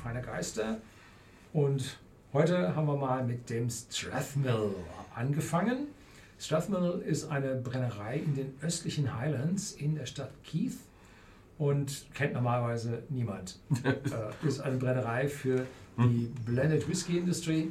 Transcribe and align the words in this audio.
feiner 0.00 0.22
Geister. 0.22 0.78
Und 1.52 1.98
heute 2.32 2.74
haben 2.74 2.86
wir 2.86 2.96
mal 2.96 3.24
mit 3.24 3.50
dem 3.50 3.68
Strathmill 3.68 4.74
angefangen. 5.14 5.88
Strathmill 6.38 7.02
ist 7.06 7.30
eine 7.30 7.56
Brennerei 7.56 8.16
in 8.16 8.34
den 8.34 8.54
östlichen 8.62 9.18
Highlands 9.18 9.72
in 9.72 9.94
der 9.94 10.06
Stadt 10.06 10.32
Keith 10.44 10.78
und 11.58 12.06
kennt 12.14 12.32
normalerweise 12.32 13.02
niemand. 13.10 13.58
äh, 13.84 14.46
ist 14.46 14.60
eine 14.60 14.78
Brennerei 14.78 15.28
für 15.28 15.66
die 15.98 16.32
Blended 16.46 16.88
Whisky 16.88 17.18
Industry 17.18 17.70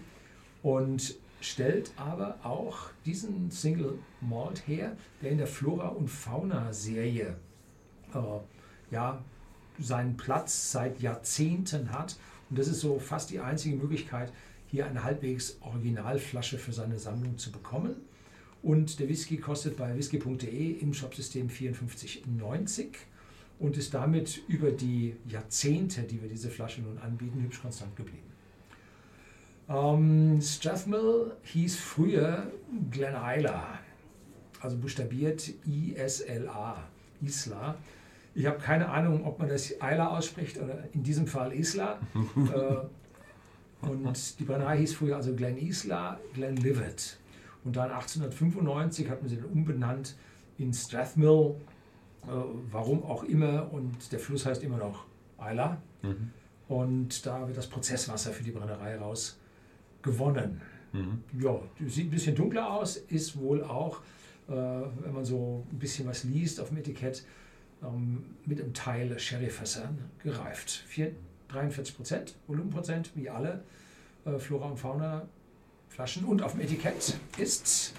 und 0.61 1.15
stellt 1.41 1.91
aber 1.97 2.37
auch 2.43 2.91
diesen 3.05 3.49
Single 3.49 3.97
Malt 4.21 4.67
her, 4.67 4.95
der 5.23 5.31
in 5.31 5.39
der 5.39 5.47
Flora 5.47 5.87
und 5.87 6.09
Fauna 6.09 6.71
Serie 6.73 7.37
äh, 8.13 8.19
ja, 8.91 9.19
seinen 9.79 10.17
Platz 10.17 10.71
seit 10.71 10.99
Jahrzehnten 11.01 11.91
hat. 11.91 12.17
Und 12.49 12.59
das 12.59 12.67
ist 12.67 12.79
so 12.79 12.99
fast 12.99 13.29
die 13.29 13.39
einzige 13.39 13.75
Möglichkeit, 13.75 14.31
hier 14.67 14.85
eine 14.85 15.03
halbwegs 15.03 15.57
Originalflasche 15.61 16.57
für 16.57 16.73
seine 16.73 16.99
Sammlung 16.99 17.37
zu 17.37 17.51
bekommen. 17.51 17.95
Und 18.61 18.99
der 18.99 19.07
Whisky 19.07 19.37
kostet 19.37 19.77
bei 19.77 19.95
whisky.de 19.95 20.71
im 20.71 20.93
Shopsystem 20.93 21.47
54,90 21.47 22.87
und 23.59 23.77
ist 23.77 23.93
damit 23.93 24.41
über 24.47 24.71
die 24.71 25.15
Jahrzehnte, 25.27 26.03
die 26.03 26.21
wir 26.21 26.29
diese 26.29 26.49
Flasche 26.49 26.81
nun 26.81 26.97
anbieten, 26.97 27.41
hübsch 27.41 27.61
konstant 27.61 27.95
geblieben. 27.95 28.29
Ähm, 29.69 30.41
Strathmill 30.41 31.33
hieß 31.43 31.77
früher 31.77 32.51
Glen 32.89 33.15
Isla, 33.15 33.79
also 34.61 34.77
buchstabiert 34.77 35.51
I-S-L-A, 35.67 36.83
Isla. 37.21 37.77
Ich 38.39 38.45
habe 38.45 38.57
keine 38.57 38.87
Ahnung, 38.87 39.25
ob 39.25 39.37
man 39.37 39.49
das 39.49 39.69
Isla 39.69 40.07
ausspricht 40.07 40.57
oder 40.57 40.85
in 40.93 41.03
diesem 41.03 41.27
Fall 41.27 41.51
Isla. 41.51 41.99
äh, 42.53 43.85
und 43.85 44.39
die 44.39 44.45
Brennerei 44.45 44.77
hieß 44.77 44.93
früher 44.93 45.17
also 45.17 45.35
Glen 45.35 45.57
Isla, 45.57 46.17
Glen 46.33 46.55
Livet. 46.55 47.19
Und 47.65 47.75
dann 47.75 47.91
1895 47.91 49.09
hat 49.09 49.19
man 49.19 49.29
sie 49.29 49.35
dann 49.35 49.47
umbenannt 49.47 50.15
in 50.57 50.73
Strathmill, 50.73 51.55
äh, 52.23 52.27
warum 52.71 53.03
auch 53.03 53.25
immer. 53.25 53.73
Und 53.73 54.09
der 54.13 54.19
Fluss 54.19 54.45
heißt 54.45 54.63
immer 54.63 54.77
noch 54.77 55.03
Isla. 55.37 55.81
Mhm. 56.01 56.31
Und 56.69 57.25
da 57.25 57.45
wird 57.45 57.57
das 57.57 57.67
Prozesswasser 57.67 58.31
für 58.31 58.45
die 58.45 58.51
Brennerei 58.51 58.95
raus 58.95 59.37
gewonnen. 60.01 60.61
Mhm. 60.93 61.23
Ja, 61.41 61.59
sieht 61.85 62.07
ein 62.07 62.11
bisschen 62.11 62.35
dunkler 62.35 62.71
aus, 62.71 62.95
ist 62.95 63.37
wohl 63.37 63.65
auch, 63.65 63.99
äh, 64.47 64.53
wenn 64.53 65.13
man 65.13 65.25
so 65.25 65.65
ein 65.69 65.77
bisschen 65.77 66.07
was 66.07 66.23
liest 66.23 66.61
auf 66.61 66.69
dem 66.69 66.77
Etikett, 66.77 67.25
ähm, 67.83 68.23
mit 68.45 68.61
einem 68.61 68.73
Teil 68.73 69.17
Sherryfässern 69.19 69.97
gereift. 70.23 70.83
4, 70.87 71.11
43 71.49 71.95
Prozent 71.95 72.35
Volumenprozent, 72.47 73.11
wie 73.15 73.29
alle 73.29 73.63
äh, 74.25 74.37
Flora 74.37 74.67
und 74.67 74.77
Fauna 74.77 75.27
Flaschen. 75.89 76.25
Und 76.25 76.41
auf 76.41 76.53
dem 76.53 76.61
Etikett 76.61 77.17
ist, 77.37 77.93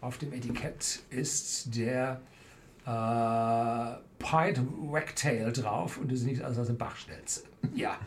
auf 0.00 0.18
dem 0.18 0.32
Etikett 0.32 1.00
ist 1.10 1.76
der 1.76 2.20
äh, 2.86 3.98
Pied 4.18 4.60
Wagtail 4.90 5.52
drauf 5.52 5.98
und 5.98 6.10
das 6.10 6.20
ist 6.20 6.26
nichts 6.26 6.40
anderes 6.40 6.58
als 6.58 6.68
eine 6.68 6.78
Bachstelze. 6.78 7.44
Ja. 7.74 7.98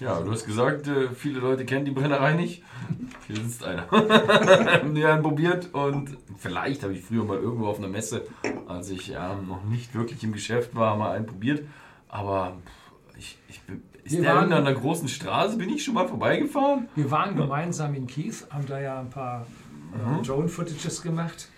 Ja, 0.00 0.20
du 0.20 0.30
hast 0.30 0.46
gesagt, 0.46 0.86
äh, 0.86 1.08
viele 1.10 1.40
Leute 1.40 1.64
kennen 1.64 1.84
die 1.84 1.90
Brennerei 1.90 2.34
nicht. 2.34 2.62
Hier 3.26 3.36
sitzt 3.36 3.64
einer. 3.64 3.90
Haben 3.90 4.94
die 4.94 5.04
einen 5.04 5.22
probiert 5.22 5.74
und 5.74 6.16
vielleicht 6.36 6.84
habe 6.84 6.92
ich 6.92 7.04
früher 7.04 7.24
mal 7.24 7.38
irgendwo 7.38 7.66
auf 7.66 7.78
einer 7.78 7.88
Messe, 7.88 8.26
als 8.68 8.90
ich 8.90 9.08
ja, 9.08 9.34
noch 9.34 9.64
nicht 9.64 9.94
wirklich 9.94 10.22
im 10.22 10.32
Geschäft 10.32 10.74
war, 10.74 10.96
mal 10.96 11.12
einen 11.12 11.26
probiert. 11.26 11.66
Aber 12.08 12.56
ich, 13.16 13.38
ich 13.48 13.60
ist 14.04 14.16
wir 14.16 14.22
der 14.22 14.36
waren, 14.36 14.52
an 14.52 14.64
der 14.64 14.74
großen 14.74 15.08
Straße? 15.08 15.58
Bin 15.58 15.68
ich 15.68 15.84
schon 15.84 15.94
mal 15.94 16.08
vorbeigefahren? 16.08 16.88
Wir 16.94 17.10
waren 17.10 17.36
gemeinsam 17.36 17.94
in 17.94 18.06
Keith, 18.06 18.46
haben 18.50 18.66
da 18.66 18.80
ja 18.80 19.00
ein 19.00 19.10
paar 19.10 19.46
äh, 19.92 20.08
mhm. 20.08 20.22
Drone-Footages 20.22 21.02
gemacht. 21.02 21.48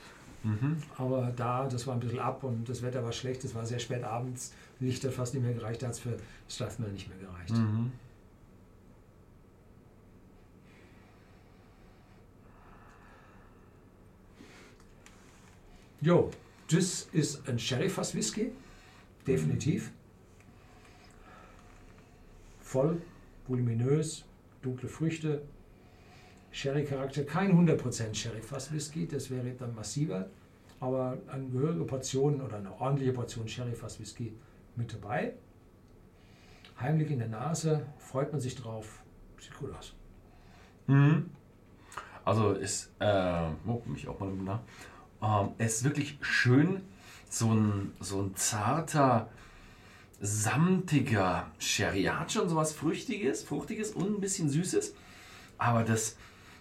Mhm. 0.42 0.78
Aber 0.96 1.32
da, 1.36 1.68
das 1.68 1.86
war 1.86 1.94
ein 1.94 2.00
bisschen 2.00 2.18
ab 2.18 2.42
und 2.42 2.68
das 2.68 2.82
Wetter 2.82 3.04
war 3.04 3.12
schlecht, 3.12 3.44
es 3.44 3.54
war 3.54 3.66
sehr 3.66 3.78
spät 3.78 4.02
abends, 4.02 4.52
Licht 4.80 5.04
hat 5.04 5.12
fast 5.12 5.34
nicht 5.34 5.44
mehr 5.44 5.52
gereicht, 5.52 5.82
da 5.82 5.88
hat 5.88 5.94
es 5.94 6.00
für 6.00 6.16
Strathmill 6.48 6.90
nicht 6.90 7.08
mehr 7.08 7.18
gereicht. 7.18 7.54
Mhm. 7.54 7.92
Jo, 16.02 16.30
das 16.70 17.08
ist 17.12 17.46
ein 17.46 17.58
Sherry-Fass 17.58 18.14
Whisky, 18.14 18.52
definitiv. 19.26 19.92
Voll, 22.60 23.02
voluminös, 23.46 24.24
dunkle 24.62 24.88
Früchte, 24.88 25.42
Sherry-Charakter. 26.52 27.24
Kein 27.24 27.52
100% 27.52 28.14
Sherry-Fass 28.14 28.72
Whisky, 28.72 29.06
das 29.06 29.30
wäre 29.30 29.50
dann 29.52 29.74
massiver, 29.74 30.30
aber 30.80 31.18
eine 31.28 31.48
gehörige 31.48 31.84
Portion 31.84 32.40
oder 32.40 32.56
eine 32.56 32.72
ordentliche 32.80 33.12
Portion 33.12 33.46
Sherry-Fass 33.46 34.00
Whisky 34.00 34.32
mit 34.76 34.94
dabei. 34.94 35.34
Heimlich 36.80 37.10
in 37.10 37.18
der 37.18 37.28
Nase, 37.28 37.86
freut 37.98 38.32
man 38.32 38.40
sich 38.40 38.54
drauf, 38.54 39.02
sieht 39.38 39.54
gut 39.58 39.74
aus. 39.76 39.94
Mhm. 40.86 41.28
Also 42.24 42.52
ist, 42.52 42.90
äh, 43.00 43.50
oh, 43.66 43.82
mich 43.84 44.08
auch 44.08 44.18
mal 44.18 44.30
nach. 44.32 44.60
Ähm, 45.22 45.48
es 45.58 45.76
ist 45.76 45.84
wirklich 45.84 46.18
schön, 46.20 46.82
so 47.28 47.52
ein, 47.52 47.92
so 48.00 48.20
ein 48.22 48.34
zarter, 48.36 49.28
samtiger 50.20 51.46
Sherry. 51.58 52.04
Er 52.04 52.20
hat 52.20 52.32
schon 52.32 52.48
so 52.48 52.56
was 52.56 52.72
Früchtiges, 52.72 53.42
Fruchtiges 53.42 53.92
und 53.92 54.16
ein 54.16 54.20
bisschen 54.20 54.48
Süßes. 54.48 54.94
Aber 55.58 55.84
das 55.84 56.16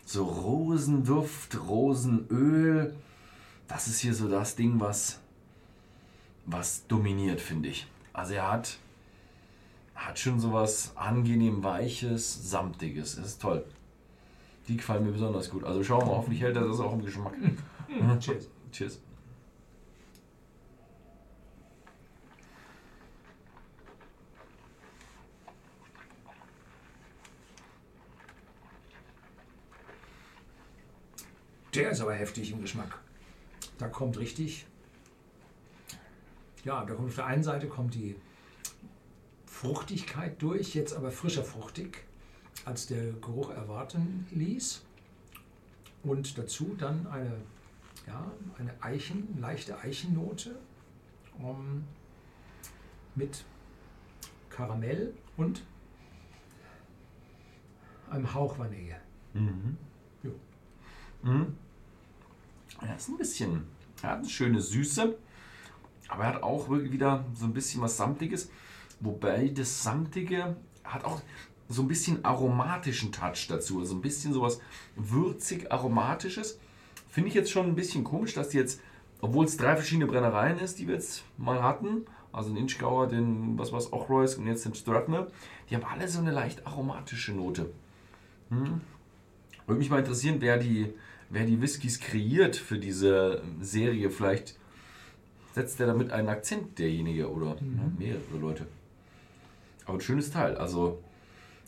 so 0.06 0.24
Rosenduft, 0.24 1.58
Rosenöl, 1.68 2.96
das 3.68 3.88
ist 3.88 4.00
hier 4.00 4.14
so 4.14 4.28
das 4.28 4.56
Ding, 4.56 4.80
was, 4.80 5.20
was 6.46 6.88
dominiert, 6.88 7.40
finde 7.40 7.70
ich. 7.70 7.88
Also 8.12 8.34
er 8.34 8.52
hat, 8.52 8.78
hat 9.94 10.18
schon 10.18 10.40
so 10.40 10.52
was 10.52 10.96
angenehm 10.98 11.64
Weiches, 11.64 12.50
Samtiges. 12.50 13.18
Das 13.18 13.26
ist 13.28 13.42
toll. 13.42 13.64
Die 14.68 14.78
gefallen 14.78 15.06
mir 15.06 15.12
besonders 15.12 15.50
gut. 15.50 15.64
Also 15.64 15.84
schauen 15.84 16.02
wir 16.02 16.08
mal, 16.08 16.16
hoffentlich 16.18 16.42
hält 16.42 16.56
er 16.56 16.68
das 16.68 16.80
auch 16.80 16.94
im 16.94 17.06
Geschmack. 17.06 17.34
Mhm. 18.16 18.20
Cheers. 18.20 18.50
Cheers. 18.72 19.00
Der 31.76 31.92
ist 31.92 32.02
aber 32.02 32.14
heftig 32.14 32.52
im 32.52 32.62
Geschmack. 32.62 33.00
Da 33.78 33.88
kommt 33.88 34.18
richtig, 34.20 34.66
ja, 36.66 36.84
da 36.84 36.94
kommt 36.94 37.10
auf 37.10 37.16
der 37.16 37.28
einen 37.28 37.44
Seite 37.44 37.68
kommt 37.68 37.94
die 37.94 38.16
Fruchtigkeit 39.46 40.42
durch, 40.42 40.74
jetzt 40.74 40.94
aber 40.94 41.12
frischer 41.12 41.44
fruchtig, 41.44 42.04
als 42.66 42.88
der 42.88 43.14
Geruch 43.14 43.52
erwarten 43.52 44.28
ließ. 44.32 44.84
Und 46.04 46.38
dazu 46.38 46.76
dann 46.78 47.08
eine 47.08 47.40
ja, 48.10 48.32
eine 48.58 48.74
Eichen, 48.82 49.40
leichte 49.40 49.78
Eichennote 49.80 50.58
um, 51.38 51.84
mit 53.16 53.46
Karamell 54.50 55.14
und 55.38 55.64
einem 58.10 58.34
Hauch 58.34 58.58
Vanille. 58.58 59.00
Mhm. 59.34 59.78
Mhm. 61.22 61.56
Er 62.82 62.96
ist 62.96 63.10
ein 63.10 63.18
bisschen, 63.18 63.64
er 64.02 64.12
hat 64.12 64.20
eine 64.20 64.30
schöne 64.30 64.62
Süße, 64.62 65.18
aber 66.08 66.24
er 66.24 66.34
hat 66.34 66.44
auch 66.44 66.70
wirklich 66.70 66.92
wieder 66.92 67.26
so 67.36 67.46
ein 67.46 67.54
bisschen 67.54 67.82
was 67.82 67.98
Samtiges. 67.98 68.50
Wobei 69.02 69.50
das 69.50 69.84
Samtige 69.84 70.58
hat 70.84 71.04
auch 71.04 71.22
so 71.68 71.84
ein 71.84 71.88
bisschen 71.88 72.26
aromatischen 72.26 73.12
Touch 73.12 73.48
dazu. 73.48 73.80
Also 73.80 73.96
ein 73.96 74.02
bisschen 74.02 74.34
sowas 74.34 74.60
würzig 74.96 75.72
aromatisches. 75.72 76.60
Finde 77.10 77.30
ich 77.30 77.36
jetzt 77.36 77.52
schon 77.52 77.68
ein 77.68 77.76
bisschen 77.76 78.04
komisch, 78.04 78.34
dass 78.34 78.50
die 78.50 78.58
jetzt, 78.58 78.82
obwohl 79.22 79.46
es 79.46 79.58
drei 79.58 79.76
verschiedene 79.76 80.06
Brennereien 80.06 80.60
ist, 80.60 80.80
die 80.80 80.88
wir 80.88 80.96
jetzt 80.96 81.24
mal 81.38 81.62
hatten, 81.62 82.06
also 82.32 82.50
den 82.50 82.58
Inchgauer, 82.58 83.08
den 83.08 83.58
was 83.58 83.74
was 83.74 83.92
Ochroys 83.92 84.36
und 84.36 84.48
jetzt 84.48 84.66
den 84.66 84.76
Strathmer, 84.76 85.28
die 85.70 85.76
haben 85.76 85.84
alle 85.84 86.08
so 86.08 86.20
eine 86.20 86.32
leicht 86.32 86.66
aromatische 86.68 87.34
Note. 87.34 87.72
Hm. 88.50 88.82
Würde 89.66 89.80
mich 89.80 89.90
mal 89.90 90.00
interessieren, 90.00 90.38
wer 90.40 90.58
die, 90.58 90.94
wer 91.30 91.46
die 91.46 91.62
Whiskys 91.62 92.00
kreiert 92.00 92.56
für 92.56 92.78
diese 92.78 93.42
Serie. 93.62 94.10
Vielleicht 94.10 94.56
setzt 95.54 95.80
der 95.80 95.88
damit 95.88 96.12
einen 96.12 96.30
Akzent, 96.30 96.80
derjenige, 96.80 97.32
oder 97.32 97.56
mhm. 97.62 97.80
ja, 98.00 98.08
mehrere 98.08 98.38
Leute. 98.40 98.68
Aber 99.86 99.96
ein 99.96 100.02
schönes 100.02 100.32
Teil. 100.32 100.56
Also, 100.58 101.02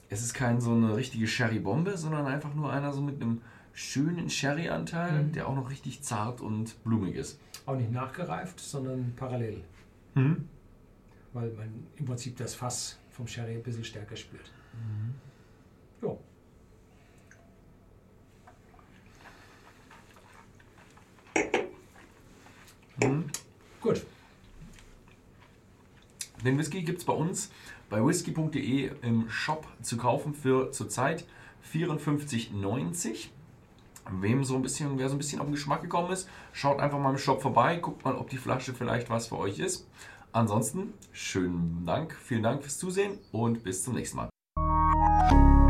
es 0.10 0.24
ist 0.24 0.34
kein 0.34 0.62
so 0.62 0.72
eine 0.72 0.96
richtige 0.96 1.28
Sherry-Bombe, 1.28 1.98
sondern 1.98 2.26
einfach 2.26 2.54
nur 2.54 2.72
einer 2.72 2.94
so 2.94 3.02
mit 3.02 3.22
einem 3.22 3.42
schönen 3.74 4.30
Sherry-Anteil, 4.30 5.24
mhm. 5.24 5.32
der 5.32 5.48
auch 5.48 5.56
noch 5.56 5.70
richtig 5.70 6.02
zart 6.02 6.42
und 6.42 6.84
blumig 6.84 7.16
ist. 7.16 7.40
Auch 7.66 7.76
nicht 7.76 7.92
nachgereift, 7.92 8.60
sondern 8.60 9.14
parallel. 9.16 9.64
Mhm. 10.16 10.48
Weil 11.34 11.52
man 11.52 11.88
im 11.96 12.06
Prinzip 12.06 12.38
das 12.38 12.56
Fass 12.56 13.00
vom 13.10 13.28
Sherry 13.28 13.54
ein 13.54 13.64
bisschen 13.64 13.84
stärker 13.84 14.16
spürt. 14.16 14.52
Mhm. 14.74 15.16
Ja. 16.02 16.18
Mhm. 23.08 23.26
Gut. 23.80 24.06
Den 26.44 26.58
Whisky 26.58 26.82
gibt 26.82 27.00
es 27.00 27.06
bei 27.06 27.14
uns 27.14 27.52
bei 27.92 28.04
whisky.de 28.04 28.90
im 29.02 29.30
Shop 29.30 29.68
zu 29.82 29.98
kaufen 29.98 30.34
für 30.34 30.72
zurzeit 30.72 31.26
54,90 31.72 33.28
wem 34.10 34.44
so 34.44 34.56
ein 34.56 34.62
bisschen, 34.62 34.98
wer 34.98 35.10
so 35.10 35.16
ein 35.16 35.18
bisschen 35.18 35.40
auf 35.40 35.48
den 35.48 35.54
Geschmack 35.54 35.82
gekommen 35.82 36.12
ist, 36.12 36.28
schaut 36.54 36.80
einfach 36.80 37.00
mal 37.00 37.12
im 37.12 37.18
Shop 37.18 37.42
vorbei, 37.42 37.78
guckt 37.78 38.04
mal, 38.06 38.16
ob 38.16 38.30
die 38.30 38.38
Flasche 38.38 38.74
vielleicht 38.74 39.10
was 39.10 39.28
für 39.28 39.38
euch 39.38 39.60
ist. 39.60 39.88
Ansonsten 40.32 40.94
schönen 41.12 41.86
Dank, 41.86 42.16
vielen 42.16 42.44
Dank 42.44 42.62
fürs 42.64 42.78
Zusehen 42.78 43.20
und 43.32 43.64
bis 43.64 43.84
zum 43.84 43.96
nächsten 43.96 44.18
Mal. 44.18 45.61